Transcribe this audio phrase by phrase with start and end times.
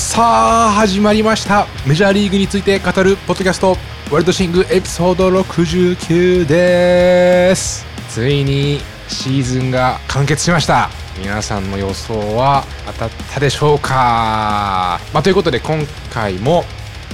[0.00, 0.22] さ
[0.66, 1.66] あ始まりました。
[1.86, 7.84] メジャーリーグについて語るポッドキャストワールドシングエピソード69です。
[8.08, 10.88] ついにシーズンが完結しました。
[11.18, 15.78] 皆さんの予想は当たったでしょうか、まあ、ということで今
[16.12, 16.64] 回も、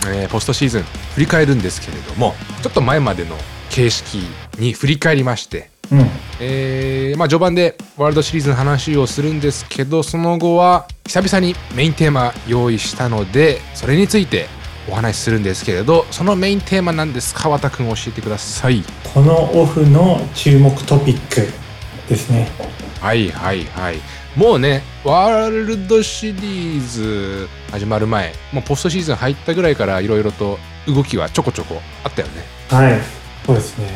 [0.07, 0.83] えーポストシーズン
[1.15, 3.37] 振り返るんですけれどもちょっと前までの
[3.69, 4.15] 形式
[4.59, 6.07] に振り返りましてうん。
[6.41, 14.47] えーまあ、序盤でワールドシリーズの話をするんですけどその後は久々にメインテーマ用意したのでそれについて
[14.89, 18.83] お話しするんですけれどそのメインテーマなんです川田君教えてください
[19.15, 21.51] このオフの注目トピック
[22.09, 22.49] ですね。
[23.01, 23.97] はいはいはい
[24.37, 33.01] もうねワールドシリーズ始まる前もうポストシーズン入ったぐらいからいろいろと動きはちょこちょこあったよねはい。
[33.47, 33.89] そうですね。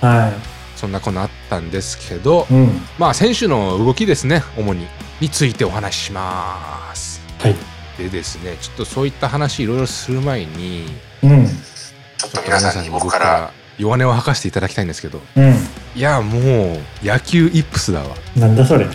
[0.00, 0.32] は
[0.76, 2.54] そんなこんなあったんですけどい。
[2.54, 2.80] うん。
[2.98, 4.86] まあ選手の動きですね主に
[5.20, 7.54] についてお話ししますはい。
[7.96, 10.86] でですねちょっとそういった話いろいろする前に
[11.22, 11.46] うん。
[11.46, 15.54] ちょっと皆さんに僕から弱音を吐かせていただきたいんですけどうん。
[15.94, 18.86] いやもう野球イップスだわなんだそれ。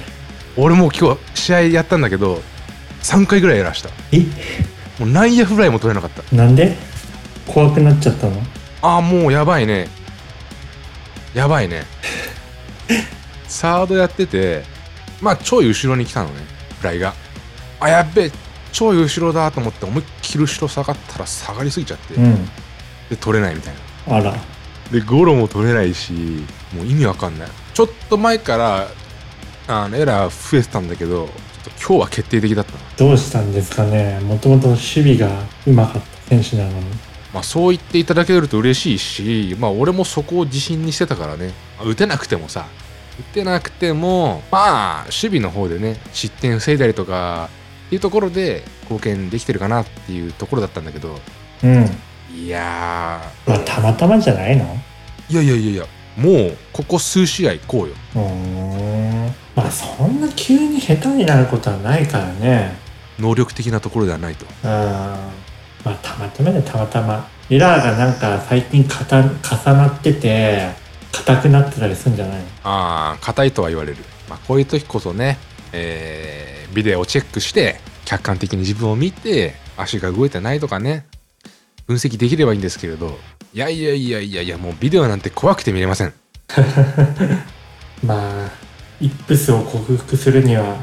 [0.58, 2.42] 俺もう今日試合やったんだけど
[3.04, 4.20] 3回ぐらいやらしたえ？
[5.00, 6.76] もう内野フライも取れなかったなんで？
[7.48, 8.42] 怖くなっちゃったの？
[8.82, 9.88] ああもうやばいね
[11.34, 11.86] やばいね
[13.48, 14.64] サードやってて
[15.22, 16.36] まあちょい後ろに来たのね
[16.80, 17.14] フライが
[17.80, 18.32] あやっべえ
[18.72, 22.46] ちょい後ろだと思って思いっきり後ろ下がったら下がりすぎちゃって、うん。
[23.10, 23.74] で取れないみたい
[24.08, 24.36] なあら。
[24.92, 26.14] でゴロも取れないし
[26.74, 28.88] もう意味わかんないちょっと前から
[29.68, 35.30] あのエラー増えてたんだけどちょっと今日は決定的だったなどうしたんですかねもともと守備が
[35.68, 37.09] うまかった選手なのに。
[37.34, 41.54] まあそう言っていただけると嬉しいしまあ俺もそこを自信にしてたからね
[41.86, 42.66] 打てなくてもさ
[43.20, 47.50] 打てなくてもまあ守備の方でね失点防いだりとか
[47.88, 51.20] っていうところで貢献できてるかなっていうところだったんだけど
[51.64, 51.86] うん。
[52.34, 54.66] いやまあ、たまたまじゃないの？
[55.30, 55.86] ーいやいやいやいや
[56.16, 59.34] もうここ数試合こうようーん。
[59.56, 62.78] まあ、そんな急に下手になることはないからね。
[63.20, 65.16] 能力的なところではないとうん。
[65.86, 67.28] まあ、たまたまでたまたま。
[67.50, 70.70] エラーがなんか最近かた重なってて、
[71.12, 72.44] 硬くなってたりするんじゃないの？
[72.64, 73.98] ああ硬いとは言われる、
[74.30, 75.38] まあ、こういう時こそね、
[75.72, 81.08] えービデオをチェックして客観的に自分を見て足が動いてないとかね
[81.88, 83.18] 分析できればいいんですけれど
[83.56, 86.14] いやいやいやいやいやもうビデオなんて怖くて見れません
[88.06, 88.52] まあ、
[89.02, 90.76] イップスを克服するには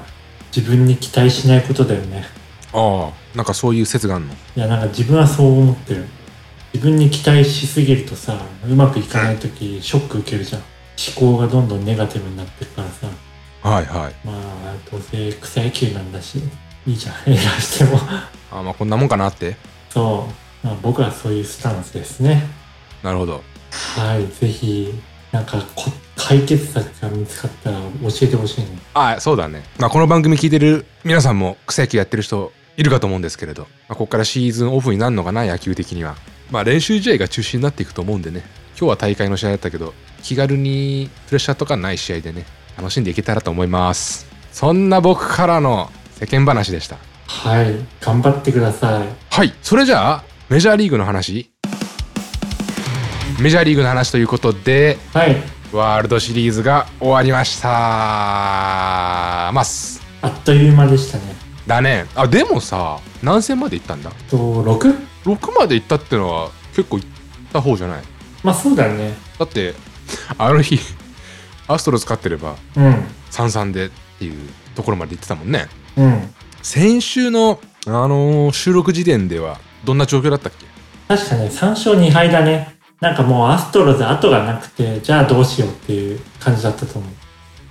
[0.55, 2.25] 自分に期待しないことだよね。
[2.73, 4.33] ああなんかそういう説があるの？
[4.33, 6.07] いや、なんか自分はそう思ってる。
[6.75, 10.63] 自分に期待しすぎるとさ、うまくいかないときショック受けるじゃん。
[11.19, 13.07] 思考がどんどんネガティブになってるからさ。
[13.63, 16.39] はいはいまあ、どうせ草野球なんだし、
[16.87, 17.99] いいじゃん、エラーしても。
[18.53, 19.57] あまあこんなもんかなって
[19.91, 20.29] そ
[20.63, 20.67] う。
[20.67, 22.47] まあ、僕はそういうスタンスですね。
[23.03, 23.43] なるほど
[23.97, 24.95] はい、ぜひ、
[25.33, 25.91] なんかこ
[26.27, 28.67] 解決策が見つかったら教えてほしいね。
[28.95, 36.17] ああそうだね、まあ、この番組聞いてる皆さんも草野球やってる人いるかと思うんですけれど、まあ、ここからシーズンオフになるのかな野球的には。
[36.51, 38.43] まあ練習試合が中心になっていくと思うんでね。
[38.77, 42.45] 今日は大会の試合だったけど気軽にプレッシャーとかない試合でね
[42.77, 44.27] 楽しんでいけたらと思います。
[44.51, 46.97] そんな僕からの世間話でした。
[47.29, 49.09] はい、頑張ってください。
[49.31, 49.55] はい。
[49.63, 51.53] それじゃあメジャーリーグの話。
[53.41, 55.37] メジャーリーグの話ということではい、
[55.73, 61.25] ワールドシリーズが終わりましたますあっという間でしたね。
[61.67, 64.11] だねあでもさ何戦まで行ったんだ？
[64.31, 64.97] と、6?
[65.25, 67.09] 6まで行ったってのは結構行っ
[67.53, 68.03] た方じゃない？
[68.43, 69.15] まあそうだね。
[69.39, 69.75] だって
[70.39, 70.79] あの日
[71.69, 75.67] アストロズ勝ってればうん、3-3でっていうところまで行ってたもんね
[75.97, 76.31] うん。
[76.63, 80.67] 先週の、あのー収録時点ではどんな状況だったっけ？
[81.09, 82.76] 確かね、3勝2敗だね。
[83.01, 87.13] なんかもうアストロズ後がなくて、じゃあどうしようっていう感じだったと思う。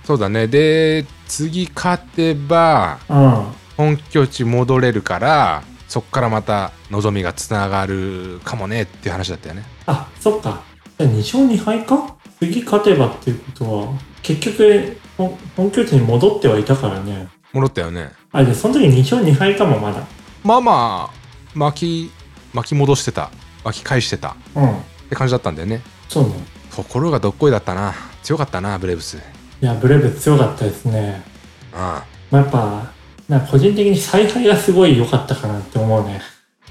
[0.04, 3.44] そうだねで次勝てばうん。
[3.76, 10.62] 本拠地戻れるからそっからまた望みがつながるかもねっていう話だったよねあ、そっか。
[10.98, 12.14] じゃあ2勝2敗か？
[12.38, 13.92] 次勝てばっていうことは、
[14.22, 17.28] 結局、本本拠地に戻ってはいたからね。
[17.52, 20.02] 戻ったよねあ、で、その時2勝2敗かもまだ。
[20.44, 23.30] まあまあ巻き巻き戻してた
[23.64, 24.76] 巻き返してたうん。
[25.06, 26.34] って感じだったんだよねそうね。
[26.74, 29.20] ところがどっこいだったな強かったなブレーブスい
[29.64, 31.22] や、ブレーブ強かったですね。
[31.72, 32.92] あまあ、やっぱ、
[33.28, 36.20] な個人的に采配がすごい良かったかなって思うね。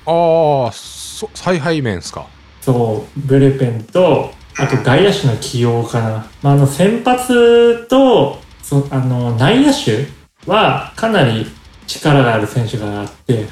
[0.05, 2.27] ああそ采配面っすか
[2.61, 6.27] そう、ブルペンと、あと外野手の起用かな。
[6.43, 10.07] まあ、あの、先発と、そあの、内野手
[10.45, 11.47] はかなり
[11.87, 13.47] 力がある選手があって、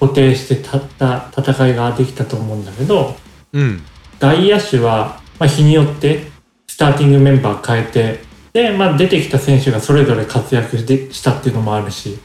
[0.00, 3.16] 固定して立った戦いができたと思うんだけど、
[3.52, 3.82] うん。
[4.20, 6.24] 外野手は、まあ、日によって
[6.66, 8.20] スターティングメンバー変えて、
[8.52, 12.18] で、まあ、出てきた選手がそれぞれ活躍してしたっていうのもあるし、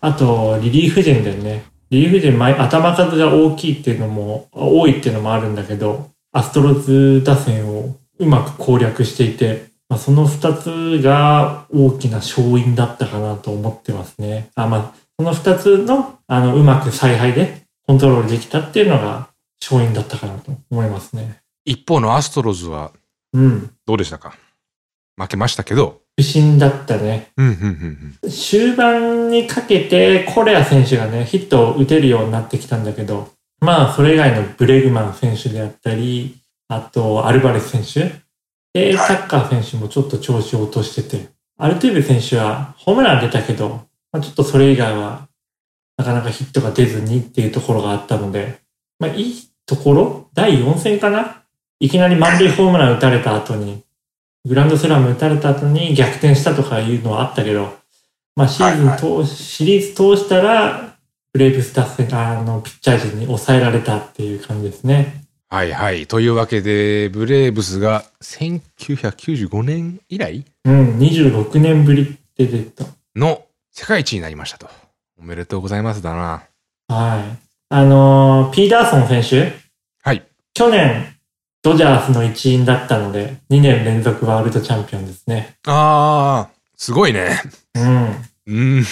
[0.00, 1.64] あと、リリーフ陣だよね。
[1.90, 14.50] リリーフ陣前、頭数が大きいっていうのも、多いっていうのもあるんだけど、アストロズ打線をうまく攻略していて、まあ、その二つが大きな勝因だったかなと思ってますね。
[14.54, 19.27] あ、まあ、その二つの、あの、うまく采配でコントロールできたっていうのが
[19.60, 21.40] 勝因だったかなと思いますね。
[21.64, 22.92] 一方のアストロズは
[23.32, 23.70] うん。
[23.86, 24.36] どうでしたか？
[25.16, 26.00] 負けましたけど。
[26.16, 27.30] 不審だったね。
[27.36, 33.28] うん、うん、うん、終盤にかけて、コレア選手がね、ヒットを打てるようになってきたんだけど、
[33.60, 36.36] まあ、それ以外のブレグマン選手であったり、
[36.68, 38.20] あと、アルバレス選手。
[38.72, 45.28] で、サッカー選手もちょっと調子を落としてて、アルトゥーベ選手はホームラン出たけど、まあ、ちょっとそれ以外は、
[45.96, 48.60] なかなかヒットが出ずにっていうところがあったので、
[48.98, 51.44] まあ、いいところ第4戦かな？
[51.78, 53.84] いきなり満塁ホームラン打たれた後に、
[54.44, 57.76] グランドスラム打たれた後に逆転したとかいうのはあったけど、
[58.34, 60.96] まあシーズン通し、シリーズ通したら、
[61.32, 65.24] ブレイブスタッフあの、ピッチャー陣に抑えられたっていう感じですね。
[65.50, 66.06] はいはい。
[66.06, 70.44] というわけで、ブレーブスが1995年以来？
[70.64, 72.84] うん、26年ぶりって出た。
[73.14, 74.68] の世界一になりましたと。
[75.20, 76.42] おめでとうございますだな。
[76.88, 77.47] はい。
[77.70, 79.52] あのーピーダーソン選手？
[80.02, 80.22] はい。
[80.54, 81.04] 去年、
[81.62, 85.56] ドジャースの一員だったので、2年連続ワールドチャンピオンですね。
[85.66, 87.42] あー、すごいね。
[87.74, 88.16] うん。
[88.46, 88.84] うん。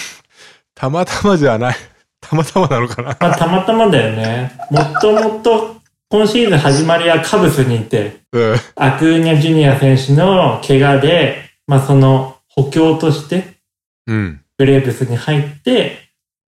[0.75, 1.75] たまたまじゃない。
[2.21, 3.17] たまたまなのかな？
[3.19, 4.51] まあ、たまたまだよね。
[4.69, 5.77] もっともっと、
[6.09, 8.55] 今シーズン始まりはカブスにいて、うん。
[8.75, 13.57] アクーニャジュニア選手の怪我で、まあその補強として
[14.05, 14.41] うん。
[14.55, 16.06] ブレーブスに入って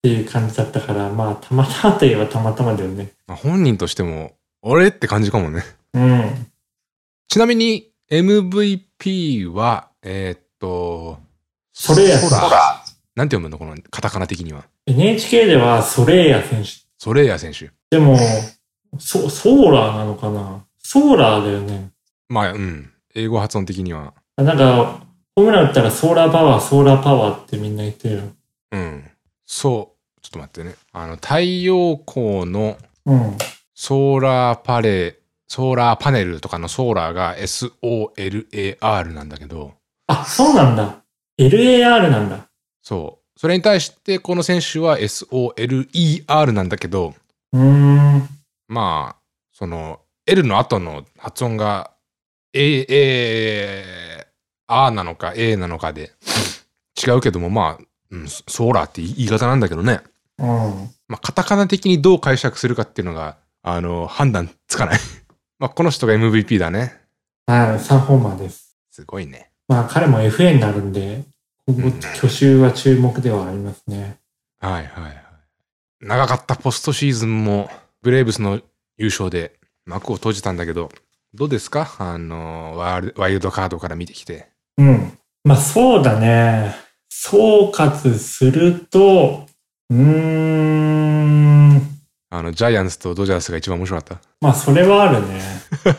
[0.06, 3.14] っていう感じだったから、まあたまたまといえばたまたまだよね。
[3.26, 5.64] まあ本人としても、俺って感じかもね。
[5.96, 6.48] うん。
[7.28, 11.18] ちなみに MVP は、えーっと、
[11.74, 12.84] ソレーヤソラ
[13.16, 13.58] なんて読むの？
[13.58, 14.66] このカタカナ的には。
[14.86, 16.70] NHK ではソレーヤ選手。
[17.00, 17.72] ソレーヤ選手。
[17.90, 18.16] でも、
[19.00, 20.66] ソ、ソーラーなのかな？
[20.78, 21.90] ソーラーだよね。
[22.30, 22.92] まあ、うん。
[23.16, 24.14] 英語発音的には。
[24.38, 25.02] なんか、
[25.36, 28.22] ホームラン打ったらソーラーパワー、ソーラーパワーってみんな言ってるよ。
[28.72, 29.10] うん。
[29.48, 29.95] そう。
[30.36, 30.76] と待ってね。
[30.92, 33.38] あの、太陽光のうん。
[33.74, 39.74] ソーラーパレ、ソーラーパネルとかのソーラーが SOLAR なんだけど、
[40.08, 41.04] あ、そうなんだ。
[41.38, 42.48] LAR なんだ。
[42.82, 43.40] そう。
[43.40, 47.14] それに対して、この選手は SOLER なんだけど、
[47.52, 48.30] うーん。
[48.68, 49.22] まあ、
[49.52, 51.92] その、L の後の発音が、
[52.54, 54.26] A、A、
[54.70, 56.14] A なのか A なのかで
[57.06, 60.02] 違うけども、まあ、うん、ソーラーって言い方なんだけどね。
[60.40, 60.46] うん。
[61.08, 65.00] まあ、カタカナ的にどう解釈するかっていうのが、あの、判断つかない。
[65.60, 66.98] まあ、この人が MVP だね。
[67.48, 68.76] はい、3ホーマーです。
[68.92, 69.52] すごいね。
[69.68, 71.24] まあ彼も FA になるんで、
[71.68, 74.18] 今後去就は注目ではありますね。
[74.60, 75.24] はいはいはい。
[76.02, 77.70] 長かったポストシーズンも、
[78.02, 78.62] ブレーブスの
[78.98, 80.90] 優勝で幕を閉じたんだけど、
[81.34, 81.96] どうですか？
[82.00, 84.50] あの、ワールワイルドカードから見てきて。
[84.78, 85.18] うん。
[85.44, 86.76] まあそうだね。
[87.10, 89.48] 総括すると、
[89.90, 91.82] うーん。
[92.30, 95.42] あの、ジャイアンツとドジャースが一番面白かっまあそれはあるね。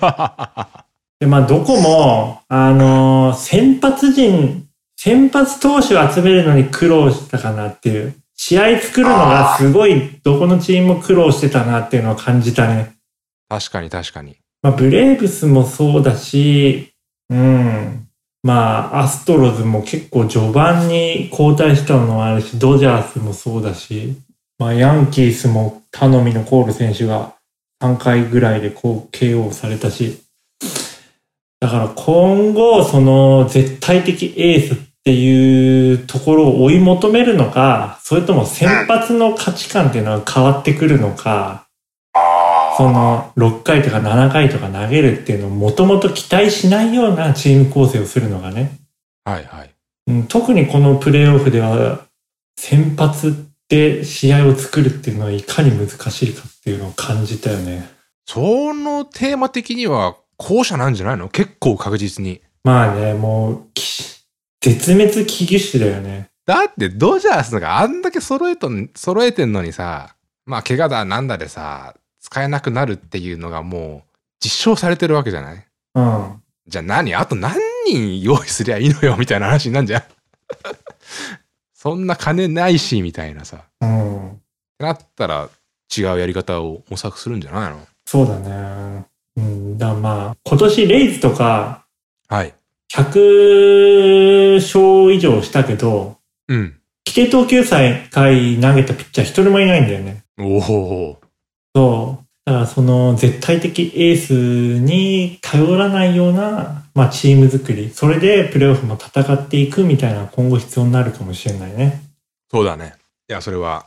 [0.00, 0.86] た。
[1.20, 4.66] で、まあどこも、あのー先発陣、
[4.96, 8.14] 先発投手を集めるのに苦労したかなっていう。
[8.38, 12.96] 試合作るのがすごい、どこのチームも苦労してたなっていうのを感じたね。
[13.48, 14.36] 確かに確かに。
[14.62, 16.92] まあ、ブレーブスもそうだし、
[17.30, 18.05] うん。
[18.46, 24.14] まあ、アストロズも結構序盤に交代したのもあるし、ドジャースもそうだし、
[24.56, 27.34] まあ、ヤンキースも頼みのコール選手が
[27.82, 30.22] 3回ぐらいでこう KO されたし、
[31.58, 41.65] だから今後、その絶対的エースっていうところを追い求めるのか、それとも先発の価値観っていうのは変わってくるのか、
[42.76, 48.72] その6回とか7回とか投げるっていうのをもともと期待しないようなチーム構成をするのがね、
[49.24, 49.70] はいはい。
[50.08, 52.04] うん、特にこのプレーオフでは
[52.58, 57.88] 先発で試合を作るっていうのはいかに難しいかっていうのを感じたよね。
[58.26, 61.28] そのテーマ的には後者なんじゃないの？
[61.28, 62.42] 結構確実に。
[62.62, 64.02] まあね、もうき
[64.60, 66.28] 絶滅危惧種だよね。
[66.44, 70.14] だってドジャースがあんだけ揃えとん、揃えてんのにさ、
[70.44, 71.94] まあ怪我だなんだでさ、
[72.28, 75.64] 使えなくなるっていうのがもう実証されてるわけじゃない？
[75.94, 76.42] うん。
[76.66, 77.54] じゃあ何あと何
[77.86, 80.02] 人用意すりゃいいのよみたいな話になんじゃん？
[81.72, 83.64] そんな金ないし、みたいなさ。
[83.80, 84.40] うん。
[84.80, 85.48] なったら
[85.96, 87.86] 違うやり方を模索するんじゃないの？
[88.04, 89.04] そうだね。
[89.36, 91.84] うん、だまあ、今年レイズとか
[92.28, 92.52] はい。
[92.92, 96.16] 100勝以上したけど、
[96.48, 96.80] うん。
[97.06, 100.24] 規定投球回投げたピッチャー一人もいないんだよね。
[100.38, 101.20] おお。
[101.74, 102.15] そう。
[102.46, 104.32] だからその絶対的エース
[104.78, 107.90] に頼らないような、まあ、チーム作り。
[107.90, 112.04] それでプレーオフも戦っていくみたいな今後必要になるかもしれないね。
[112.48, 112.94] そうだね。
[113.28, 113.86] いや、それは、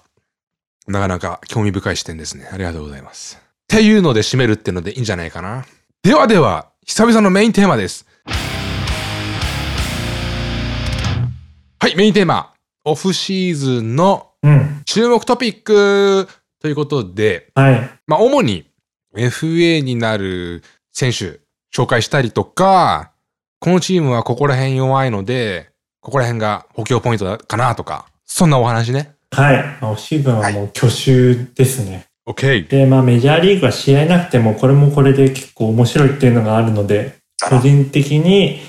[0.87, 2.49] なかなか興味深い視点ですね。
[2.51, 3.39] ありがとうございます。
[3.41, 5.63] っていうので締めるってのでいいんじゃないかな。
[6.03, 8.05] ではでは、久々のメインテーマです。
[11.79, 12.51] はい、メインテーマ。
[12.83, 14.81] オフシーズンのうん。
[14.85, 16.27] 注目トピック
[16.61, 17.89] ということで、はい。
[18.07, 18.65] まあ、主に
[19.15, 20.61] FA になる
[20.91, 21.39] 選手
[21.73, 23.11] 紹介したりとか、
[23.59, 25.69] このチームはここら辺弱いので、
[26.01, 29.15] ここら辺が補強ポイントだかなとか、そんなお話ね。
[29.31, 29.63] はい。
[29.81, 32.05] オフシーズンはもう去就ですね。
[32.27, 32.67] OK。
[32.67, 37.17] で、まあメジャーリーグは試合なくてもこれもこれで結構面白いっていうのがあるので、
[37.49, 38.59] 個人的に、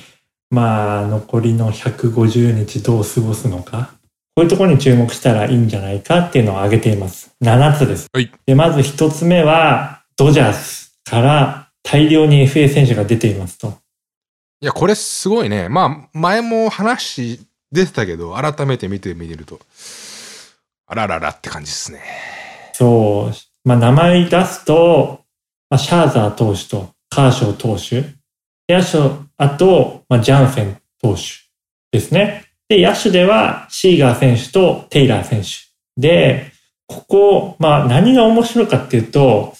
[0.50, 3.92] まあ残りの150日どう過ごすのか、
[4.40, 7.36] こういうところに注目したらいいんじゃないかっていうのを挙げています。
[7.42, 8.08] 7つです。
[8.10, 13.74] はいで、まず1つ目は、ドジャースから大量に FA 選手が出ていますと。
[14.62, 15.68] いや、これすごいね。
[15.68, 19.60] まあ、前も話出てたけど、改めて見てみると、
[20.86, 22.00] あらららって感じですね。
[22.72, 23.68] そう。
[23.68, 25.20] まあ、名前出すと、
[25.68, 28.14] まあ、シャーザー投手とカーショー投手。
[29.36, 31.20] あと、まあ、ジャンフェン投手
[31.92, 32.49] ですね。
[32.70, 35.48] で、野手ではシーガー選手とテイラー選手。
[36.00, 36.52] で、
[36.86, 39.54] ここ、まあ、何が面白いかっていうと、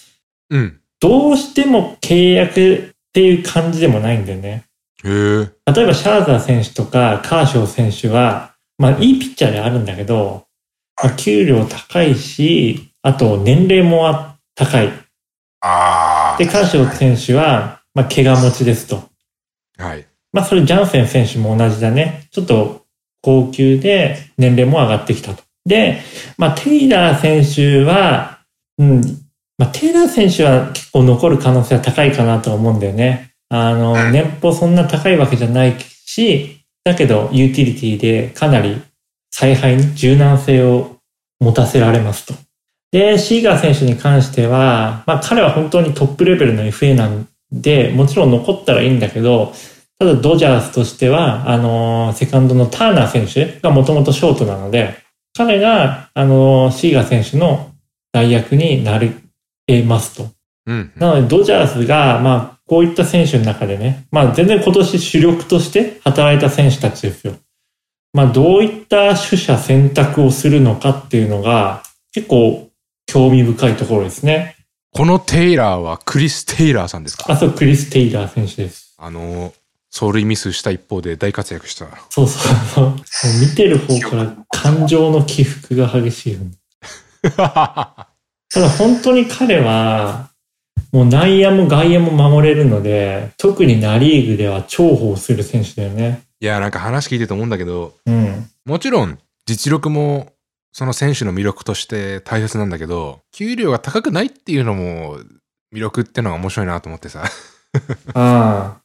[0.49, 0.81] うん。
[1.01, 4.65] どうしても契約っていう感じでもないんだよね。
[5.03, 5.73] へえ。
[5.75, 10.47] 例えばシャーザー選手とかカーショー選手は、まあいいピッチャーであるんだけど、
[11.03, 14.89] まあ、給料高いし、あと年齢も高い。
[15.63, 16.37] ああ。
[16.39, 19.03] で、カーショー選手は、まあ怪我持ちですと。
[19.79, 20.07] はい。
[20.33, 22.29] まあそれジャンセン選手も同じだね。
[22.31, 22.80] ちょっと
[23.23, 25.43] 高級で年齢も上がってきたと。
[25.67, 26.01] で、
[26.39, 28.41] まあテイラー選手は、
[28.79, 29.01] うん、
[29.59, 33.33] まあテイラー選手は結構残る可能性は高いかなと思うんだよね。
[33.49, 38.81] あの、年俸そんな高いわけじゃないし、だけどユーティリティでかなり
[39.31, 40.97] 采配に柔軟性を
[41.41, 42.35] 持たせられますと。
[42.93, 49.53] で、シーガー選手に関しては、まあ彼は本当にトップレベルの FA なんで、もちろん残ったらいいんだけど、
[50.01, 54.97] ただドジャースとしては、あのーセカンドのターナー選手がもともとショートなので、
[55.37, 57.71] 彼が、あのーシーガー選手の
[58.11, 59.13] 代役になり
[59.67, 60.31] 得ますと。
[60.65, 60.91] うん。
[60.97, 67.35] なので、ドジャースが、まあ、こういった選手の中でね、まあ、全然今年主力として働いた選手たちですよ。
[68.15, 72.71] まあ、どういった取捨選択をするのかっていうのが、結構
[73.05, 74.57] 興味深いところですね。
[74.93, 77.27] このテイラーはクリス・テイラーさんですか？
[77.29, 78.95] あ、そう、クリス・テイラー選手です。
[78.99, 79.53] あの、
[79.93, 81.87] 走塁ミスした一方で大活躍した。
[82.11, 82.95] そうそう
[83.41, 86.39] 見てる方から感情の起伏が激しい。
[87.23, 90.31] ただ本当に彼は、
[90.93, 96.23] もう内野も外野も守れるので、特にナリーグでは重宝する選手だよね。
[96.41, 98.49] いや、なんか話聞いてて思うんだけど、うん。
[98.65, 100.33] もちろん実力も
[100.73, 105.19] その選手の魅力として大切なんだけど、給料が高くないっていうのも
[105.73, 107.25] 魅力ってのが面白いなと思ってさ。
[108.15, 108.80] あ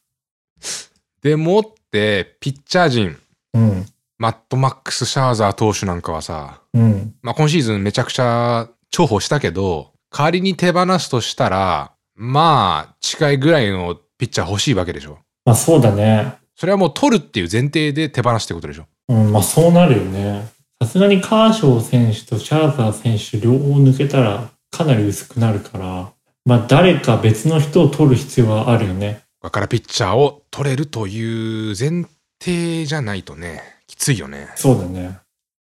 [1.26, 3.16] でもって、ピッチャー陣、
[3.52, 3.58] あ。
[3.58, 3.86] うん。
[4.16, 7.16] マット・マックス・シャーザー投手なんかはさ、うん。
[7.20, 15.18] まあ今シーズンめちゃくちゃ重宝したけど、仮に手放すとしたら、まあ近いぐらいのピッチャー欲しいわけでしょ。
[15.44, 16.34] まあそうだね。
[16.54, 18.86] それはもう取るっていう前提で手放すってことでしょ。
[19.08, 20.46] うん、まあそうなるよね。
[20.80, 26.12] さすがにカーショー選手とシャーザー選手両方抜けたらかなり薄くなるから、
[26.44, 29.25] まあ誰か別の人を取る必要はあるよね。
[29.46, 32.04] だからピッチャーを取れるという前
[32.42, 34.48] 提じゃないとね、きついよね。
[34.56, 35.20] そうだね。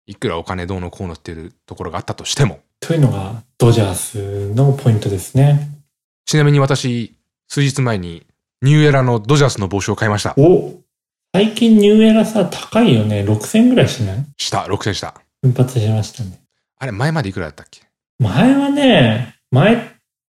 [0.09, 2.59] いくらお金どうのこうのっていうところがあったとしても。
[2.81, 5.69] というのがドジャースのポイントですね。
[6.27, 7.15] ちなみに私、
[7.47, 8.27] 数日前に
[8.63, 10.35] ニューエラのドジャースの帽子を買いました。
[10.37, 10.75] お
[11.33, 13.21] 最近ニューエラさ高いよね。
[13.23, 14.27] 6000ぐらいしない？
[14.39, 15.15] した、6000した。
[15.41, 16.41] 奮発しましたね。
[16.81, 17.83] あれ、前までいくらだったっけ？
[18.19, 19.79] 前はね、前っ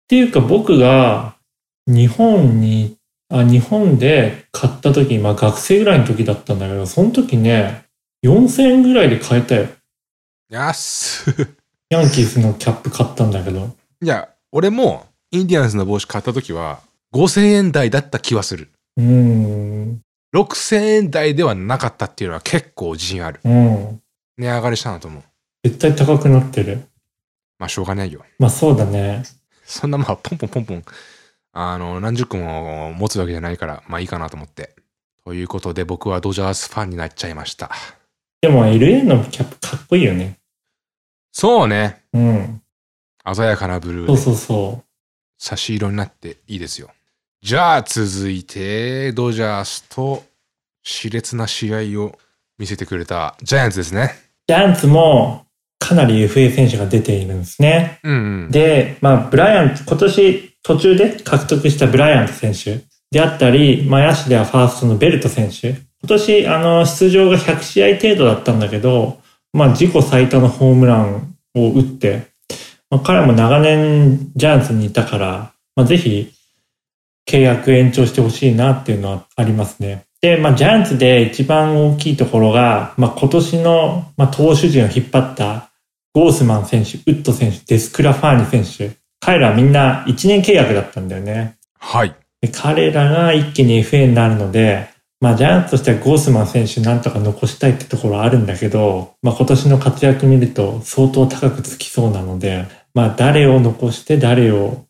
[0.09, 1.37] ていうか僕が
[1.89, 2.96] 日本に、
[3.29, 7.85] あ、日本で買った時、まあ学生ぐらいの時だったんだけど、その時ね、
[8.23, 9.67] 4000円ぐらいで買えたよ。
[10.49, 11.47] 安っ
[11.89, 13.75] ヤンキースのキャップ買ったんだけど。
[14.01, 16.81] いや、俺もインディアンスの帽子買った時は
[17.13, 18.69] 5000円台だった気はする。
[18.97, 20.01] うーん。
[20.35, 23.39] 6000円台ではなかったっていうのは結構自信ある。
[23.43, 24.01] うん。
[24.37, 25.23] 値上がりしたなと思う。
[25.63, 26.83] 絶対高くなってる。
[27.57, 28.21] まあしょうがないよ。
[28.37, 29.23] まあそうだね。
[29.63, 30.83] そんなまあポンポンポンポン、
[31.59, 34.75] あの、何十個も持つわけじゃないから、まあいいかなと思って。
[35.25, 37.71] ということで僕はドジャースファンになっちゃいました。
[38.41, 40.37] でも LA のキャップかっこいいよね。
[41.31, 42.03] そうね。
[42.13, 42.61] うん。
[43.33, 44.83] 鮮やかなブルーでそうそうそ
[45.39, 46.91] 差し色になっていいですよ。
[47.41, 50.23] じゃあ続いて、ドジャースと
[50.85, 52.17] 熾烈な試合を
[52.59, 54.13] 見せてくれたジャイアンツですね。
[54.13, 54.17] う。
[54.47, 55.47] ジャイアンツも
[55.79, 57.99] かなり FA 選手が出ているんですね。
[58.03, 58.51] うん、うん。
[58.51, 65.69] で、まあ、ブライアント、今年途中で獲得したブライアント選手であったり、まあ、野手ではファーストのベルト選手。
[65.69, 69.21] 今年、あの、出場が100試合程度だったんだけど、
[69.53, 72.27] まあ、自己最多のホームランを打って、
[72.89, 76.33] まあ、彼も長年ジャイアンツにいたから、まあ、ぜひ、
[77.25, 80.03] 契約延長してほしいなっていうのはありますね。
[80.19, 85.69] で、まあ、ジャイアンツで一番大きいところが、まあ、今年の、まあ、投手陣を引っ張った
[86.13, 89.06] ゴースマン選手、ウッド選手、デスクラファーニ選手。
[89.19, 91.57] 彼らみんな1年契約だったんだよね。
[91.79, 92.15] はい。
[92.41, 104.85] で彼らが一気に FA になるので、まあジャイアンツとしてはゴースマン選手なんとか残したいってところはあるんだけど、まあ今年の活躍見ると相当高くつきそうなので、まあ誰を残して誰を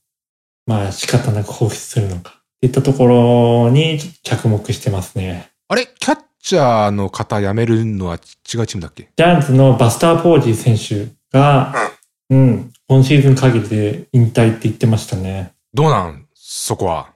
[0.65, 2.33] まあ仕方なく放出するのか。
[2.57, 5.49] っていったところに着目してますね。
[5.69, 5.87] あれ？
[5.99, 9.09] キャッチャーの方辞めるのは違うチームだっけ？
[9.15, 11.73] ジャイアンツのバスター・ポージー選手が、
[12.29, 15.53] うん、今シーズン限りで引退って言ってましたね。
[15.73, 16.27] どうなん？
[16.33, 17.09] そこは？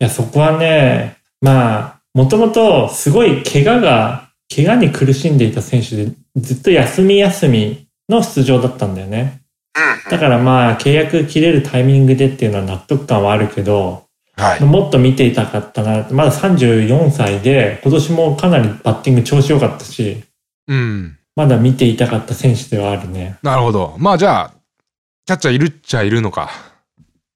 [0.00, 9.42] いや、そこはね、まあ、もともとすごい怪我が、怪我に苦しんでいた選手で、ずっと休み休みの出場だったんだよね。
[10.10, 14.64] だからまあ、契約切れるタイミングでっていうのは納得感はあるけど、はい。
[14.64, 16.08] もっと見ていたかったな。
[16.10, 20.24] まだ34歳で、今年もかなりバッティング調子良かったし、
[20.66, 21.18] うん。
[21.36, 23.38] まだ見ていたかった選手ではあるね。
[23.42, 23.94] なるほど。
[23.98, 24.52] まあじゃあ、
[25.26, 26.50] キャッチャーいるっちゃいるのか。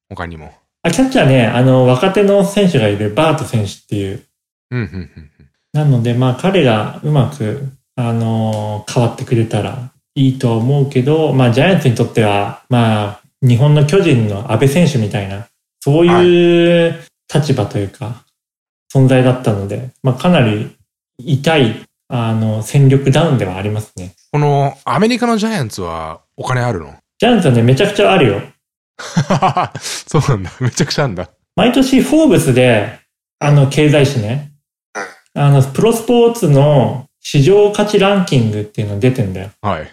[0.09, 0.53] 他にも。
[0.83, 4.23] あ、キャッチャーね、あの、若手の選手がいるバート選手っていう、
[4.71, 5.31] うん、うん、うん。
[5.73, 15.49] なので、まあ彼がうまく、あのー変わってくれたらいいとは思うけど、まあジャイアンツにとっては、まあ日本の巨人の安倍選手みたいな、
[15.81, 17.01] そういう
[17.33, 18.25] 立場というか、
[18.93, 20.77] 存在だったので、まあかなり
[21.19, 24.15] 痛い、あの、戦力ダウンではありますね。
[24.33, 26.95] このアメリカのジャイアンツはお金あるの？
[27.19, 28.43] ジャイアンツはね、めちゃくちゃあるよ。
[29.81, 30.53] そうなんだ。
[30.61, 31.29] めちゃくちゃあんだ。
[31.57, 32.99] 毎年フォーブスで、
[33.39, 34.53] あの、経済誌ね、
[35.35, 39.51] あの、プロスポーツの市場価値ランキングっていうの出てんだよ。
[39.63, 39.89] はい。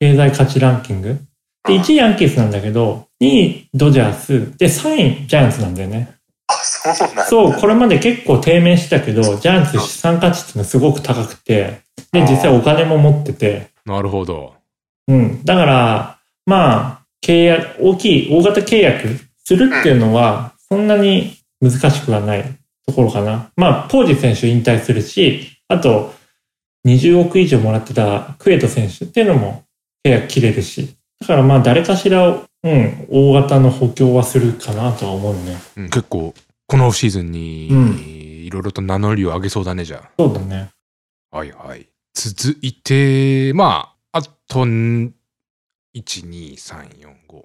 [0.00, 1.18] 経済価値ランキング。
[1.66, 6.14] で、1位ヤンキースなんだけど、2位ドジャース、で、3位ジャイアンツなんだよね。
[6.46, 7.24] あ、そうなんだ。
[7.24, 11.80] そう、これまで結構低迷してたけど、ジャイアンツ資産価値っていうのはすごく高くて、
[12.12, 14.54] で、実際お金も持ってて、なるほど。
[15.08, 15.44] うん。
[15.44, 19.08] だから、まあ、契約、大きい、大型契約
[19.44, 22.44] するっていうのは、そんなに難しくはない
[22.86, 23.50] ところかな。
[23.56, 26.14] まあ、ポージ選手引退するし、あと、
[26.86, 29.64] 20億以上もらってたクエト選手っていうのも
[30.04, 30.93] 契約切れるし。
[31.20, 35.56] だからまあ、誰かしらを、うん、大型の補強はするかなとは思うね。
[35.76, 36.34] うん、結構、
[36.66, 40.70] このオフシーズンに、うんいろいろと名乗りを上げそうだね、じゃそうだね。
[41.30, 41.38] あ。
[41.38, 41.88] はいはい。
[42.12, 45.14] 続いて、まあ、あと、ん
[45.96, 47.42] 1、2、3、4、5。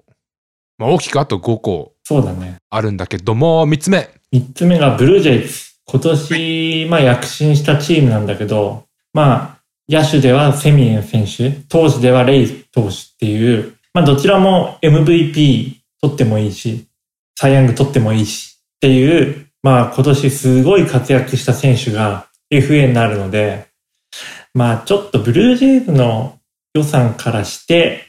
[0.78, 2.56] まあ、大きくあと5個そうだね。
[2.68, 4.10] あるんだけども、3つ目。
[4.30, 5.70] 三つ目がブルージェイズ。
[5.86, 16.86] 今年、まあ躍進したチームなんだけど、まあ、野手ではセミエン選手、投手ではレイ投手っていう、まあどちらも MVP 取ってもいいし、
[17.36, 23.66] サイヤング取ってもいいしっていう、まあ今年すごい活躍した選手が FA になるので、
[24.54, 26.38] まあちょっとブルージェイズの
[26.74, 28.04] 予算からして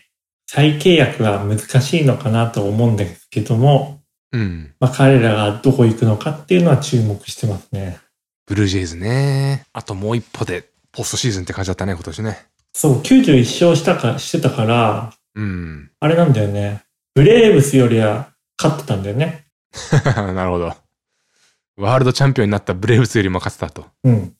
[0.47, 4.01] 再契約は難しいのかなと思うんですけども、
[4.33, 4.73] うん。
[4.79, 7.99] まあ、彼らがどこ行くのかっていうのは注目してますね。
[8.45, 9.65] ブルージェイズね。
[9.73, 12.50] あともう一歩で、ポストシーズンって感じだったね、今年ね。
[12.73, 15.91] そう、91勝したか、してたから、うん。
[15.99, 16.83] あれなんだよね。
[17.13, 18.31] ブレーブスよりは
[18.61, 19.45] 勝ってたんだよね。
[20.15, 20.73] なるほど。
[21.77, 23.87] ワールドチャンピオンになったブレーブスよりも勝ってたと。
[24.03, 24.33] うん。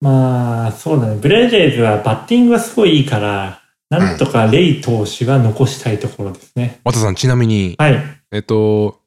[0.00, 1.16] まあ、そうだね。
[1.16, 6.80] ブレージェイズはバッティングがすごいいいから、なんとかレイ投手は残したいところですね。
[6.84, 8.02] 渡さん、ちなみに、はい。
[8.32, 9.00] えっと、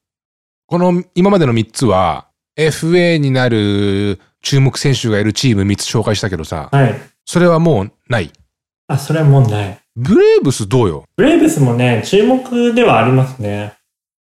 [0.65, 6.99] この今までの3つは、FA になる注目選手がいるチーム3つ紹介したけどさ、はい。
[7.27, 8.31] それはもうない。
[8.87, 9.77] あ、それはもうない。
[9.97, 11.03] ブレーブスどうよ？
[11.17, 13.73] ブレーブスもね、注目ではありますね。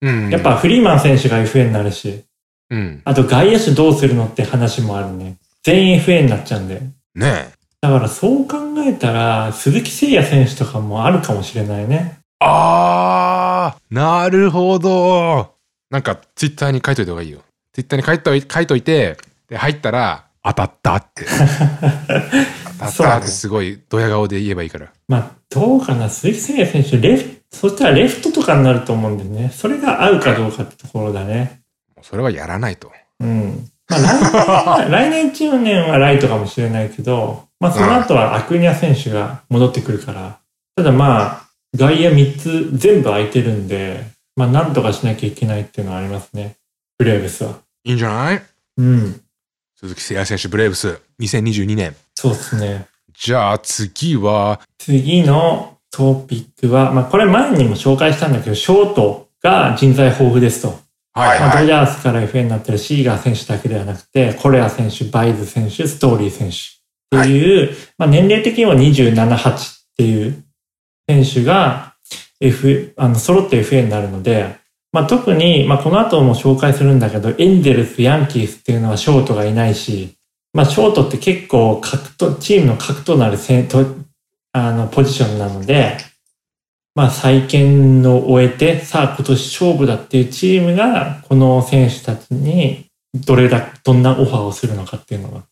[0.03, 0.29] うん。
[0.31, 2.25] やっ、ぱフリーマン選手が FA になるし、
[2.69, 3.03] うん。
[3.05, 5.37] あと外野手どうするのって話もあるね。
[5.63, 6.83] 全員 FA になっちゃうんで。
[7.15, 12.19] ねだからそう考えたら、鈴木誠也選手とかもあるかもしれないね。
[12.41, 15.55] あー、なるほど。
[15.91, 17.39] なんか、ツイッターに書いといた方がいいよ。
[17.73, 19.17] ツイッターに書いとい書いといて、
[19.49, 21.25] で、入ったら、当たったって。
[22.79, 24.93] 当たったってすごい、ドヤ顔で言えばいいから。
[25.09, 29.51] まあ、どうかな、鈴木誠也選手、レフそしたらレフトとかになると思うんでね。
[29.55, 31.61] それが合うかどうかってところだね。
[32.03, 32.91] それはやらないと。
[33.21, 33.69] うん。
[33.89, 33.97] ま
[34.77, 40.39] あ、来年、 来年1年はライトかもしれないけど、まあ、その後はアクニャ選手が戻ってくるから。
[40.77, 46.57] ただまあ、外野3つ全部空いてるんで、まあ、なんとかしなきゃいけないっていうのはありますね。
[46.99, 47.55] ブレーブスは。
[47.85, 48.43] いいんじゃない？
[48.79, 49.21] うん。
[49.79, 51.95] 鈴木誠也選手、ブレーブス、2022年。
[52.15, 52.87] そうですね。
[53.13, 60.79] じゃあ次は、次のトピックは、まあ、これ前にも紹介したんだけど、ショートが人材豊富ですと。
[61.13, 61.67] はいまあ、ドはい。
[61.67, 70.43] ジャースから FA になってるシーガー選手だけではなくて、コレア選手、バイズ選手、ストーリー選手っていう、まあ、年齢的には27、8っていう
[71.07, 71.97] 選手が
[72.41, 74.57] F、あの、揃って FA になるので、
[74.97, 80.17] まあ、特に、まあ、この後も紹介するんだけど、エンゼルス、ヤンキースっていうのはショートがいないし、
[80.55, 83.85] まあ、ショートって結構核と、チームの核となるせと
[84.53, 85.99] あの、ポジションなので、
[86.95, 95.43] まあ、再建を終えて、さあ今年勝負だっていうチームが、この選手たちに、どれだ、どんなオファーをするのかっていうのが、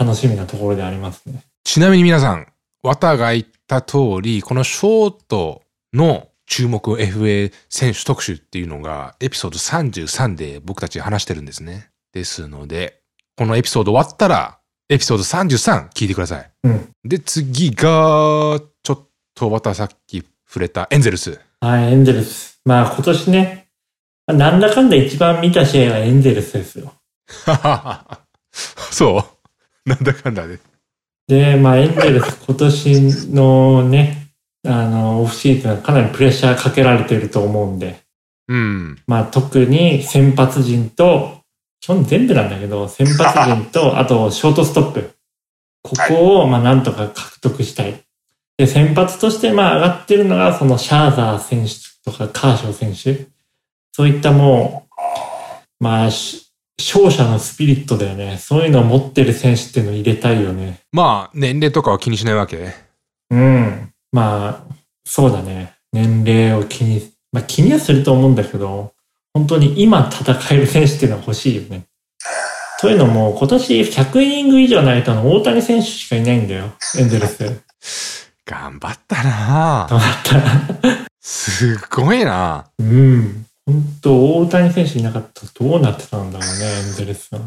[0.00, 1.44] 楽しみなところでありますね。
[1.62, 2.48] ちなみに皆さん、
[2.82, 5.62] 綿が言った通り、このショート
[5.94, 11.90] の注目 FA 選手特集っていうのが、エピソード33で僕たち話してるんですね。
[12.12, 13.02] ですので、
[13.36, 14.58] このエピソード終わったら、
[14.88, 16.50] エピソード33聞いてください。
[16.64, 16.90] うん。
[17.04, 21.40] で、次が、ちょっとまたさっき触れたエンゼルス。
[21.60, 22.60] はい、エンゼルス。
[22.64, 23.68] まあ今年ね、
[24.26, 26.94] まあなんだかんだ一番見た試合はエンゼルスですよ。
[28.90, 29.24] そ
[29.86, 30.58] うなんだかんだで。
[31.28, 34.19] で、まあエンゼルス今年のね、
[34.66, 38.00] あの、オフシーズンはかなりプレッシャーかけられてると思うんで、
[38.48, 38.98] うん。
[39.06, 41.38] まあ特に先発陣と、
[41.80, 45.10] 基本全部なんだけど、先発陣と、 あとショートストップ。
[45.82, 48.00] ここを、まあなんとか獲得したい。
[48.58, 53.26] で、先発として、まあ上がってるのが、そのシャーザー選手とかカーショー選手。
[53.92, 54.86] そういったも
[55.80, 56.46] う、まあ、し
[56.78, 58.38] 勝者のスピリットだよね。
[58.38, 60.80] そういうのを持ってる選手っていうのを入れたいよね。
[60.92, 62.74] まあ、年齢とかは気にしないわけ？
[63.30, 63.89] うん。
[64.12, 65.74] まあ、そうだね。
[65.92, 68.92] 年齢を気に、まあ気にはすると思うんだけど、
[69.32, 71.86] 本当に今戦える選手っていうのは欲しいよね。
[72.80, 76.72] というのも、今年100イニング以上投げたの大谷選手しかいないんだよ。
[76.98, 78.32] エンゼルス。
[78.46, 81.06] 頑張ったなどうだったら。
[81.20, 83.46] すごいなうん。
[83.66, 87.40] 本当大谷選手いなかったらどうなってたんだろうね、エンゼルスは。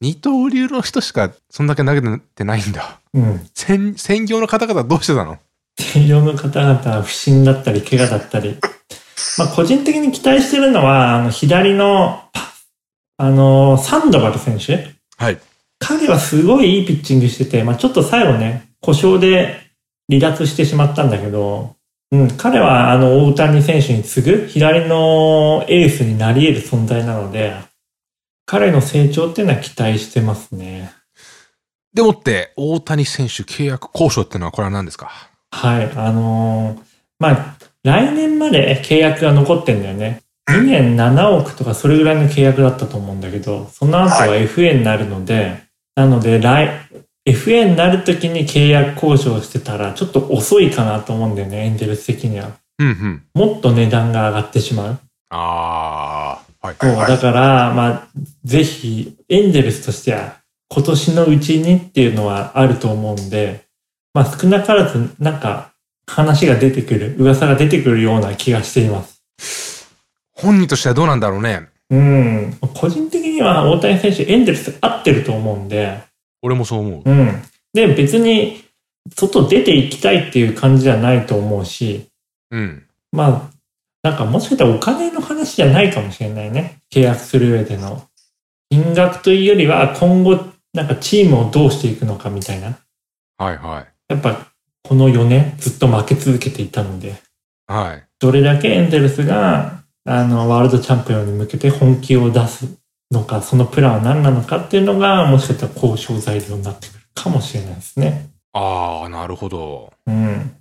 [0.00, 3.00] 二刀流の人しかそんだけ投げてないんだ。
[3.14, 3.50] うん。
[3.54, 5.38] 専専業の方々どうしてたの？
[5.78, 8.56] 専用の方々は不審だったり、怪我だったり。
[9.38, 12.22] まあ、個人的に期待してるのは、あの、左の、
[13.18, 15.38] あの、サンドバル選手はい。
[15.78, 19.60] 彼はすごいいいピッチングしてて、まあ、ちょっと最後ね、故障で
[20.08, 21.76] 離脱してしまったんだけど、
[22.12, 27.54] うん、彼はあの、大谷選手に次ぐ左のエースになり得る存在なので、
[28.46, 30.92] 彼の成長っていうのは期待してますね。
[31.92, 35.10] でもって、大谷選手契約交渉ってのはこれは何ですか？
[35.50, 36.86] はい、あのー
[37.18, 40.22] まあ、来年まで契約が残ってんだよね。
[40.48, 45.62] 2年7億とかそれぐらいの契約だったと思うんだけど、その後は FA になるので、
[45.96, 46.70] なので来、
[47.26, 52.52] FA になるときに契約交渉してたらちょっと遅いかなと思うんだよね、エンゼルス的には。
[52.78, 53.22] うんうん。
[53.34, 54.98] もっと値段が上がってしまう。
[55.30, 56.66] ああ。
[56.66, 56.76] はい。
[56.80, 58.08] そう、だから、まあ、
[58.44, 60.36] ぜひ、エンゼルスとしては、
[60.68, 63.65] 今年のうちにっていうのはあると思うんで、
[64.16, 65.72] まあ少なからず、なんか、
[66.06, 69.94] 話が出てくる、噂が出てくるような気がしています。
[70.32, 71.68] 本人としてはどうなんだろうね。
[71.90, 72.58] うん。
[72.74, 76.02] 個人的には大谷選手、エンゼルス合ってると思うんで、
[76.40, 77.10] 俺もそう思う。
[77.10, 77.42] うん。
[77.74, 78.64] で、別に、
[79.14, 82.08] 外出ていきたいっていう感じじゃないと思うし、
[82.50, 82.86] うん。
[83.12, 86.78] まあ、なんかもしかしたらお金の話じゃないかもしれないね。
[86.90, 88.02] 契約する上での。
[88.70, 90.38] 金額というよりは今後、
[90.72, 92.78] なんかチームをどうしていくのかみたいな。
[93.36, 93.95] はいはい。
[94.08, 94.46] やっぱ
[94.82, 97.14] この4年ずっと負け続けていたので、
[97.66, 98.04] はい。
[98.20, 102.66] どれだけエンゼルスが、あの、ワールドチャンピオンに向けて本気を出す
[103.10, 108.30] のか、そのプランは何なのかっていうのが、もしかしたら交渉材料になってくるかもしれないですね。
[108.52, 109.92] ああ、なるほど。
[110.06, 110.56] うん。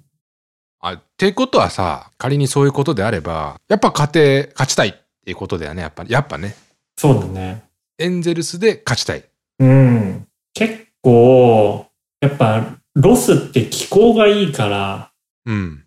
[0.79, 6.11] あ、ってことはさ、仮にそういうことであれば、やっぱ勝て、勝ちたいっていうことだよね、やっぱり。
[6.11, 6.55] やっぱね。
[6.97, 7.63] そうだね。
[7.99, 9.23] エンゼルスで勝ちたい。
[9.59, 10.27] うん。
[10.53, 11.85] 結構、
[12.19, 15.11] やっぱ、ロスって気候がいいから、
[15.45, 15.83] うん。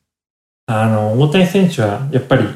[0.67, 2.47] あの、大谷選手はやっぱり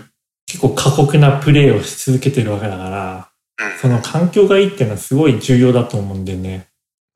[0.46, 6.68] 結構過酷なプレーをし続けてるわけだから、うんその環境がいいっていうのはすごい重要だと思うんでね。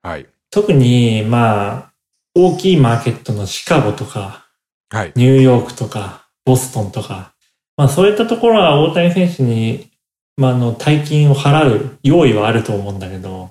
[0.03, 0.27] はい。
[0.51, 1.93] 特に、まあ、
[2.35, 4.47] 大きいマーケットのシカゴとか、
[4.91, 5.13] はい。
[5.17, 7.33] ニューヨークとか、ボストンとか、
[7.77, 9.91] まあそういったところは大谷選手に、
[10.37, 13.51] まああの、大金を払う用意はあると思うんだけど、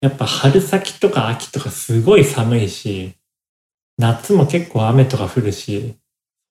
[0.00, 3.14] やっぱ春先とか秋とかすごい寒いし、
[3.98, 5.96] 夏も結構雨とか降るし、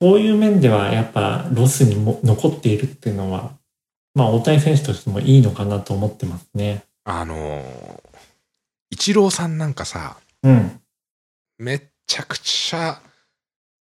[0.01, 3.51] そういう面ではやっぱロスにも残っているっていうのは、
[4.13, 6.83] まあ大谷選手としてもいいのかなと思ってますね。
[7.03, 7.99] あのー、
[8.89, 10.79] イチローさんなんかさ、うん。
[11.57, 12.99] めっちゃくちゃ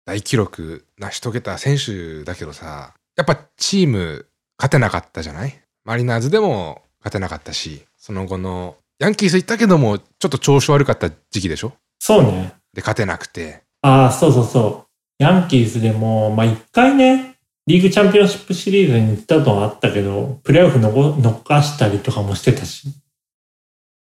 [0.05, 4.25] 大記録成し遂げた選手だけどさ、やっぱチーム
[4.57, 5.59] 勝てなかったじゃない？
[5.83, 11.73] マリナーズでも勝てなかったし、その後のヤンキース行ったけども、ちょっと調子悪かった時期でしょ？
[11.99, 12.53] そうね。
[12.73, 13.63] で、勝てなくて。
[13.81, 15.23] ああ、そうそうそう。
[15.23, 17.35] ヤンキースでも、まあ、一回ね、
[17.67, 22.87] リーグチャンピオンシップシリーズに行ったのはあったけど、プレーオフのご逃したりとかもしてたし。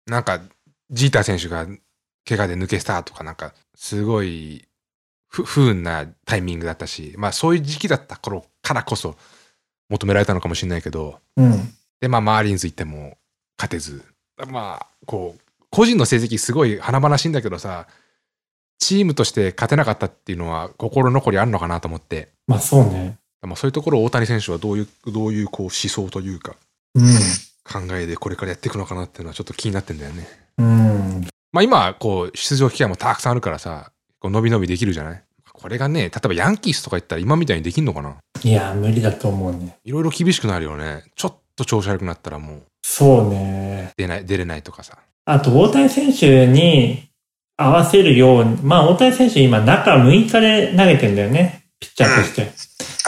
[0.06, 0.40] なんか、
[0.90, 1.66] ジーター選手が
[2.28, 4.64] 怪我で抜けしたとか、なんか、すごい
[5.32, 9.16] 不不運なタイミングだったし、まあそういう時期だった頃からこそ
[9.88, 11.74] 求められたのかもしれないけど、うん。
[12.00, 13.16] で、まあマーリンズ行っても
[13.58, 14.04] 勝てず、
[14.48, 17.86] まあ、こう、個人の成績すごい華々しいんだけどさ、
[18.82, 23.16] チームとして勝てなかったっていうのは心残りあるのかなと思って、まあそうね。
[23.40, 26.56] まあそういうところを大谷選手はどういう、どういうこう思想というか
[26.96, 27.06] うん。
[27.64, 30.26] 考えでこれからやっていくのかなっていうのはちょっと気になってんだよね。
[30.58, 31.28] うん。
[31.52, 35.22] まあ今、こう、出場機会もたくさんあるからさ、こう伸び伸びできるじゃない？
[35.52, 38.16] これがね、例えばヤンキースとか行ったら今みたいにできんのかな？
[38.42, 39.76] いや、無理だと思うね。
[39.84, 41.04] いろいろ厳しくなるよね。
[41.14, 43.92] ちょっと調子悪くなったらもうそうね。
[43.96, 44.98] 出ない、出れないとかさ。
[45.24, 47.08] あと、大谷選手に
[47.66, 51.64] 合わせるように、まあ大谷選手今中6日で投げてんだよね。
[51.80, 52.52] ピッチャーとして。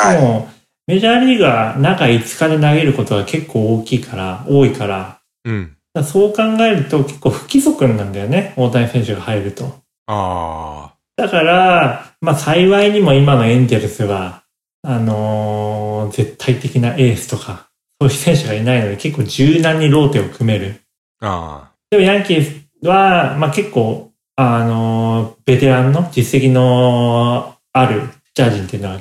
[0.01, 0.21] はい。
[0.21, 0.55] もう、
[0.87, 5.77] メジャーリーガー中5日で投げることが結構大きいから、多いから、うん。
[5.95, 9.65] だからそう考えると結構不規則なんだよね、大谷選手が入ると。
[10.07, 10.95] ああ。
[11.17, 14.43] だから、まあ幸いにも今のエンゼルスは、
[14.83, 17.69] あのー絶対的なエースとか、
[18.01, 20.83] そういう選手がいないので結構柔軟にローテを組める。
[21.21, 29.01] あでもヤンキースは、まあ結構、あのーベテランの実績のあるピッチャー陣っていうのは、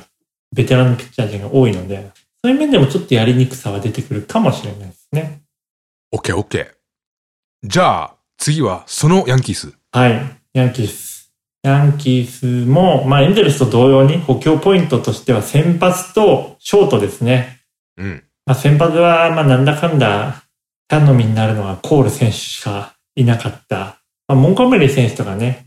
[0.52, 2.10] ベテランのピッチャー陣が多いので、
[2.44, 5.40] そういう面でもちょっとやりにくさは出てくるかもしれないですね。
[6.12, 6.16] あ。
[6.16, 7.68] オッケーオッケー。
[7.68, 9.72] じゃあ、次はそのヤンキース。
[9.90, 10.20] はい。
[10.52, 11.32] ヤンキース。
[11.62, 17.60] ヤンキースも、まあエンゼルスと同様に補強ポイントとしては先発とショートですね。
[17.96, 18.22] うん。
[18.44, 20.44] まあ先発は、まあなんだかんだ
[20.88, 24.03] 頼みになるのはコール選手しかいなかった。
[24.28, 25.66] まあモンゴメリー選手とかね、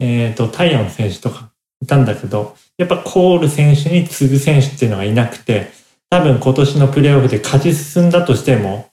[0.00, 5.70] えっ、と、タイヨン選手とかいたんだけど、やっぱコール選手に次ぐ選手っていうのがいなくて、
[6.10, 8.90] 多分今年のプレーオフで勝ち進んだとしても、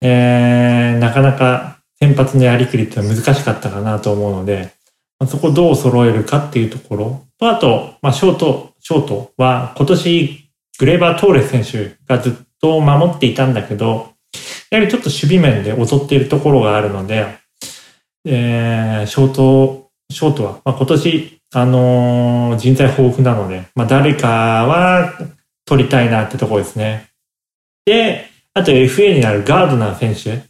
[0.00, 4.72] えー、なかなか先発のやりくりっていうのは難しかったかなと思うので、
[5.18, 7.26] まあそこをどう揃えるかっていうところ。
[7.38, 14.12] と、あと、まあ、ショート、ショートは今年グレーバー・トーレス選手がずっと守っていたんだけど、
[14.70, 17.38] やはりちょっと守備面で劣っているところがあるので、
[18.24, 25.12] えー、ショート、ショートは、まあ、今年、あのー人材豊富なので、まあ、誰かは
[25.64, 27.10] 取りたいなってところですね。
[27.84, 30.48] で、あと FA になるガードナー選手。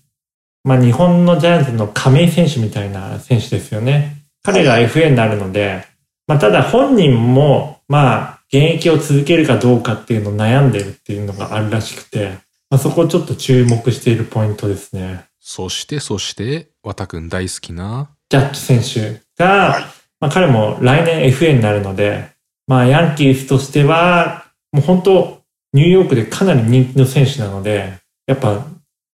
[0.65, 4.25] まあ、日本のジャイアンツの亀井選手みたいな選手ですよね。
[4.43, 5.85] 彼が FA になるので、
[6.27, 12.39] まあ、ただ本人も、まあ、現役を続けるかどうかっていうのを悩んでるっていうのがあるらしくて、
[12.71, 15.25] まあ、そこをちょっと注目しているポイントですね。
[15.47, 18.09] そして、そして、わたくん大好きな。
[18.31, 19.83] ジャッジ選手が、はい
[20.19, 22.31] まあ、彼も来年 FA になるので、
[22.67, 25.43] まあ、ヤンキースとしては、もう本当、
[25.75, 28.65] ニューヨークでかなり人気の選手なので、やっぱ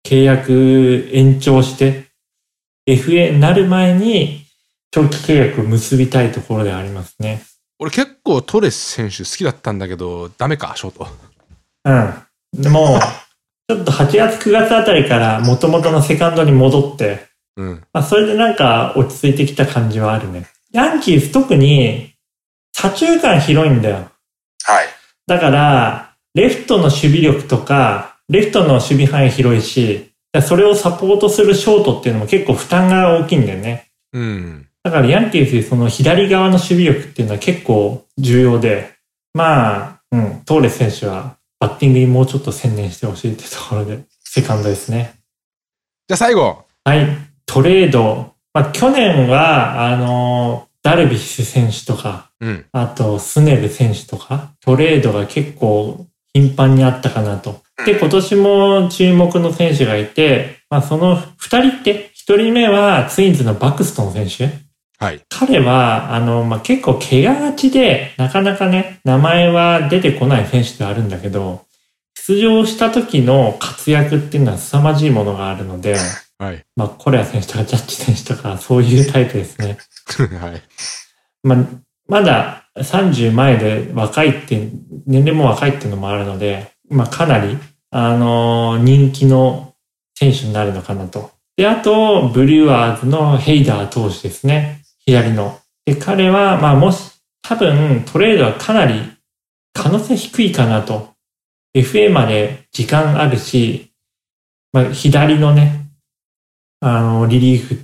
[0.05, 2.07] 契約延長して、
[2.85, 4.43] FA になる前に
[4.91, 7.41] 長期契約を結びたいところでありますね。
[7.79, 11.07] 俺結構トレス選手好きだったんだけど、ダメか、ショート。
[11.85, 12.61] うん。
[12.61, 12.99] でも、
[13.69, 17.27] ちょっと8月9月あたりから元々のセカンドに戻って、
[17.57, 17.83] うん。
[17.91, 20.47] まあ、それでなんか落ち着いてきた感じはあるね。
[20.71, 22.13] ヤンキース特に
[22.73, 23.95] 左中間広いんだよ。
[24.63, 24.87] はい。
[25.25, 33.89] だから、レフトの守備力とか、レフトの守備範囲広いし、それをサポートするショートっていうのも結構負担が大きいんだよね。
[34.13, 34.67] うん。
[34.83, 38.93] だからヤンキースでその左側の守備力っていうのは結構重要で、
[39.33, 45.15] まあ、うん、トーレス選手はバッティングにもうちょっと専念してほしいってところで、セカンドですね。
[46.07, 46.65] じゃあ最後。
[46.83, 47.07] はい。
[47.45, 48.33] トレード。
[48.53, 52.65] まあ、去年は、あの、ダルビッシュ選手とか、うん。
[52.71, 57.61] あと、スネル選手とか、トレードが結構頻繁にあったかなと。
[57.85, 64.66] で、今年も注目の選手がいて、まあその二人って、一人目はツインズのバクストン選手。
[64.99, 65.21] はい。
[65.29, 71.65] 彼は、あの、まあ、結構怪我がちで、なかなかね、名前は出てこない選手ではあるんだけど、
[72.15, 75.97] 出場した時の活躍っていうのは凄まじいものがあるので、
[76.39, 76.65] はい。
[76.75, 79.77] まあ、コレア選手とかジャッジ選手とか、そういうタイプですね。
[80.39, 80.61] はい。
[81.43, 81.57] まあ、
[82.07, 84.69] まだ30前で若いって、
[85.05, 87.57] 年齢も若いっていうのもあるので、まあ、かなり、
[87.91, 89.73] あのー人気の
[90.15, 91.31] 選手になるのかなと。
[91.55, 94.81] で、あと、ブリュワーズのヘイダー投手ですね。
[95.07, 95.59] 左の。
[95.85, 99.01] で、彼は、まあ、もし、多分、トレードはかなり
[99.73, 101.13] 可能性低いかなと。
[101.73, 103.93] FA まで時間あるし、
[104.73, 105.85] まあ、左のね、
[106.81, 107.77] あの、リリーフっ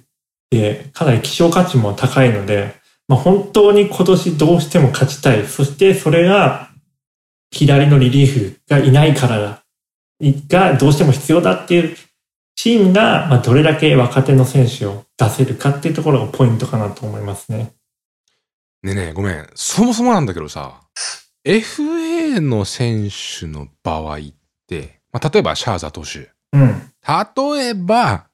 [0.50, 2.76] てかなり希少価値も高いので、
[3.08, 5.48] まあ、本当に今年どうしても勝ちたい。
[5.48, 6.72] そしてそれが
[7.52, 9.64] 左のリリーフがいないからだ。
[10.22, 11.98] がどうしても必要だっていう
[12.56, 17.74] チームが、まあ、どれだけ若手の選手を出せるかっていうところがポイントかなと思いますね。
[18.84, 19.48] ねえねえ、ごめん。
[19.56, 20.82] そもそもなんだけどさ、
[21.46, 24.20] FA の選手の場合っ
[24.68, 26.32] て、まあ、例えばシャーザー投手。
[26.54, 26.92] うん。
[27.58, 28.28] 例えば、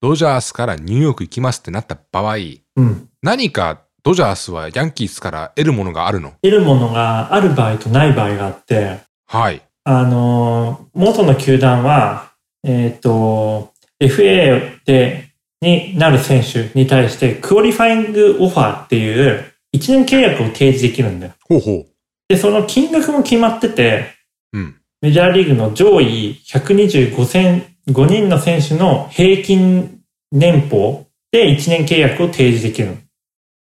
[0.00, 2.36] ドジャースからニューヨーク行きますってなった場合、
[2.76, 3.08] うん。
[3.22, 6.32] 何かドジャースはヤンキースから得るものがあるの？
[6.42, 9.62] 得るものがある場合とない場合があって、はい。
[9.84, 12.31] あのー、元の球団は、
[12.64, 19.44] えっ、と、FA で、になる選手に対して、クオリファイングオファーっていう、
[19.74, 21.32] 1年契約を提示できるんだよ。
[21.48, 21.86] ほうほう。
[22.28, 24.06] で、その金額も決まってて、
[24.52, 24.76] うん。
[25.00, 32.94] メジャーリーグの上位125選、5人の選手の平均年俸で1年契約を提示できるの。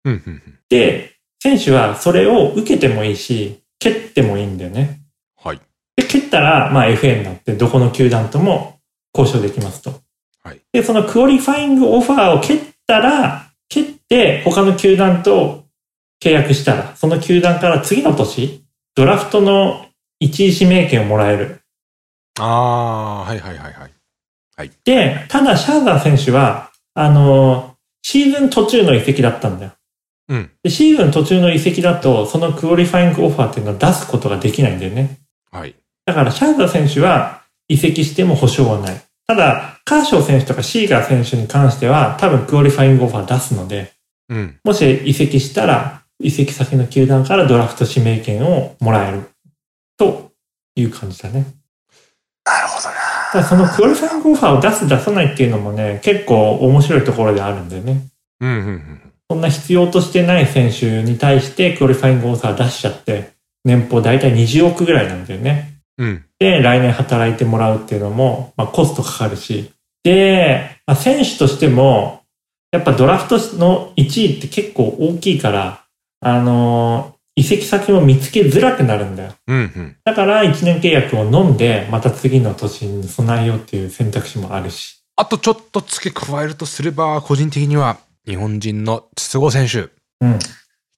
[0.05, 0.59] うん、うん、うん。
[0.69, 5.01] で、選手はそれを受けてもいいし、蹴ってもいいんだよね。
[5.37, 5.61] はい。
[5.97, 8.76] で、蹴ったら、まあ FA になって、どこの球団とも
[9.17, 10.01] 交渉できますと。
[10.43, 10.61] はい。
[10.73, 15.65] で、そのクオリファイングオファーを蹴ったら、蹴って他の球団と
[16.23, 19.87] 契約したら、その球団から次の年、ドラフトの
[20.23, 21.61] 1位指名権をもらえる。
[22.39, 24.71] あー、はいはいはいはい。
[24.85, 29.73] で、ただシャーザー選手は、あの、シーズン途中の移籍だったんだよ。
[30.29, 30.51] うん。
[30.63, 35.19] で、シーズン途中の移籍だと、そのクオリファイングオファーっていうのを出すことができないんだよね。
[35.51, 35.75] はい。
[36.07, 39.06] だからシャーザー選手は移籍しても補償はない。
[39.27, 43.93] ただ、カーショー選手とかシーガー選手に関しては多分クオリファイングオファー出すので、
[44.29, 44.59] うん。
[44.65, 49.23] もし移籍したら移籍先の球団からドラフト指名権をもらえる
[49.97, 50.33] と
[50.75, 51.47] いう感じだね。
[52.45, 52.95] なるほどな。
[53.33, 58.07] ただそのクオリファイングオファーを出す出さないっていうのもね、結構面白いところであるんだよね。
[58.41, 59.01] うん、うん、うん。
[59.29, 63.33] そんな必要としてない選手に対してクオリファイングオファー出しちゃって、
[63.65, 65.81] 年俸大体20億ぐらいなんだよね。
[65.99, 66.26] うん。
[66.39, 69.73] で、来年働いてもらうっていうのも、まあ、コストかかるし。
[70.05, 72.23] で、まあ、選手としても、
[72.73, 75.85] やっぱドラフトの1位って結構大きいから、
[76.21, 79.33] あのー移籍先も見つけづらくなるんだよ。
[79.47, 79.97] うん、うん。
[80.05, 85.05] だから1年契約を飲んで、また次の年に備えようっていう選択肢もあるし。
[85.17, 89.91] あとちょっと付け加えるとすれば、個人的には、日本人の筒香選手。
[90.23, 90.33] うん。
[90.33, 90.39] 引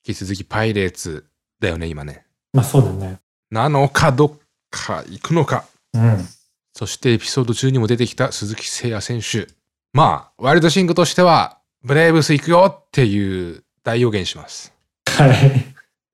[0.03, 1.25] き続きパイレーツ
[1.59, 2.25] だよね、今ね。
[2.53, 3.19] まあそうだね。
[3.51, 4.31] なのか、どっ
[4.69, 5.65] か行くのか。
[5.93, 6.27] うん。
[6.73, 9.51] そしてエピソード中にも出てきた鈴木誠也選手。
[9.93, 14.73] まあ、ワイルドシングとしては、ブレーブス行くよっていう大予言します。
[15.07, 15.65] はい。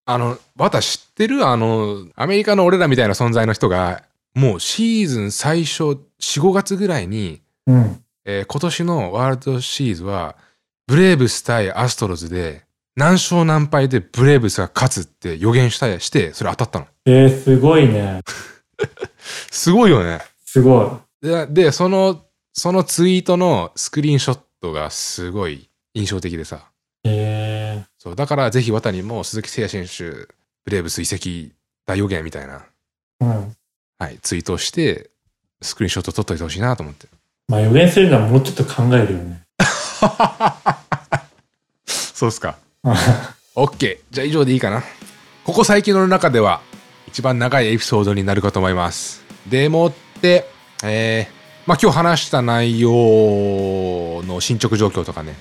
[0.05, 1.45] あの、私知ってる？
[1.45, 8.03] あの、アメリカの俺らみたいな存在の人が、もうシーズン最初、4、5月ぐらいに、うん。
[8.25, 10.35] えー今年のワールドシリーズは、
[10.87, 12.64] ブレーブス対アストロズで、
[12.95, 16.87] 何勝何敗でブレーブスが勝つって予言したりして、それ当たったの。
[17.05, 18.21] えー、すごいね。
[19.51, 20.19] すごいよね。
[20.45, 21.27] すごい。
[21.27, 26.69] で、でその、そのツイートのスクリーンショットがすごい印象的でさ。
[27.03, 30.33] えー、そう、だからぜひ渡にも鈴木誠也選手、
[30.63, 31.51] ブレーブス移籍
[31.85, 32.65] 大予言みたいな、
[33.19, 33.55] うん。
[33.99, 35.09] はい、ツイートをして、
[35.61, 37.07] スクリーンショット撮っといてほしいなと思って。
[37.49, 39.41] まあ予言するのはもうちょっと考えるよね。
[41.85, 42.57] そうっすか。
[43.55, 43.99] OK。
[44.11, 44.83] じゃあ以上でいいかな。
[45.43, 46.61] ここ最近の中では
[47.07, 49.23] 一番長いエピソードになるかと思います。
[49.47, 50.45] でもって、
[50.83, 51.33] えー、
[51.65, 52.89] まあ今日話した内容
[54.23, 55.35] の進捗状況とかね、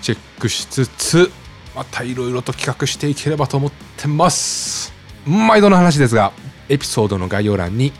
[0.00, 1.30] チェックしつつ、
[1.74, 4.92] またいろいろと企画していければと思ってます。
[5.26, 6.32] 毎度の話ですが、
[6.68, 7.92] エピソードの概要欄に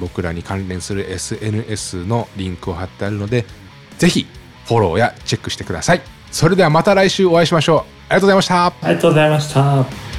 [0.00, 3.44] 僕らに関連する SNS のリンクを貼ってあるので、
[3.98, 4.26] ぜひ
[4.66, 6.00] フォローやチェックしてください。
[6.30, 7.97] それではまた来週お会いしましょう。
[8.08, 8.66] りがとうございました。
[8.66, 10.17] ありがとうございました。